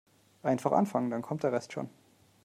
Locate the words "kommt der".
1.21-1.51